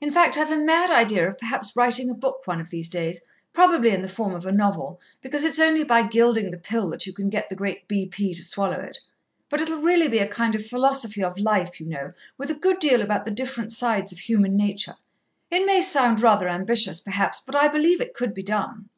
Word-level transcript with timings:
In 0.00 0.10
fact, 0.10 0.36
I've 0.36 0.50
a 0.50 0.56
mad 0.58 0.90
idea 0.90 1.28
of 1.28 1.38
perhaps 1.38 1.76
writing 1.76 2.10
a 2.10 2.14
book 2.14 2.42
one 2.48 2.60
of 2.60 2.68
these 2.68 2.88
days, 2.88 3.20
probably 3.52 3.90
in 3.92 4.02
the 4.02 4.08
form 4.08 4.34
of 4.34 4.44
a 4.44 4.50
novel, 4.50 5.00
because 5.20 5.44
it's 5.44 5.60
only 5.60 5.84
by 5.84 6.02
gilding 6.04 6.50
the 6.50 6.58
pill 6.58 6.88
that 6.88 7.06
you 7.06 7.12
can 7.12 7.28
get 7.30 7.48
the 7.48 7.54
great 7.54 7.86
B.P. 7.86 8.34
to 8.34 8.42
swallow 8.42 8.80
it 8.80 8.98
but 9.48 9.60
it'll 9.60 9.80
really 9.80 10.08
be 10.08 10.18
a 10.18 10.26
kind 10.26 10.56
of 10.56 10.66
philosophy 10.66 11.22
of 11.22 11.38
life, 11.38 11.78
you 11.80 11.86
know, 11.86 12.12
with 12.36 12.50
a 12.50 12.54
good 12.54 12.80
deal 12.80 13.00
about 13.00 13.24
the 13.24 13.30
different 13.30 13.70
sides 13.70 14.10
of 14.10 14.18
human 14.18 14.56
nature. 14.56 14.96
It 15.48 15.64
may 15.64 15.80
sound 15.80 16.20
rather 16.20 16.48
ambitious, 16.48 17.00
perhaps, 17.00 17.38
but 17.38 17.54
I 17.54 17.68
believe 17.68 18.00
it 18.00 18.14
could 18.14 18.34
be 18.34 18.42
done." 18.42 18.88